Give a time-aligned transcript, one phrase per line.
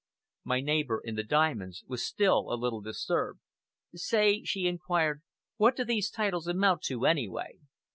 [0.43, 3.39] My neighbor in the diamonds was still a little disturbed.
[3.93, 5.21] "Say," she inquired,
[5.57, 7.59] "what do these titles amount to anyway?